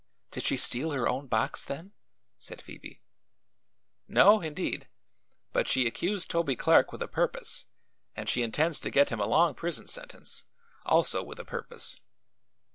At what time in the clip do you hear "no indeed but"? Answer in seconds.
4.07-5.67